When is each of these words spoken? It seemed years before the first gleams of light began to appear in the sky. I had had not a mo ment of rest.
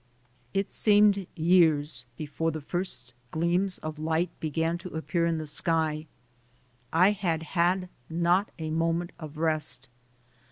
It 0.51 0.71
seemed 0.71 1.27
years 1.35 2.05
before 2.17 2.49
the 2.49 2.59
first 2.59 3.13
gleams 3.29 3.77
of 3.77 3.99
light 3.99 4.31
began 4.39 4.79
to 4.79 4.95
appear 4.95 5.27
in 5.27 5.37
the 5.37 5.45
sky. 5.45 6.07
I 6.91 7.11
had 7.11 7.43
had 7.53 7.87
not 8.09 8.49
a 8.57 8.71
mo 8.71 8.93
ment 8.93 9.11
of 9.19 9.37
rest. 9.37 9.89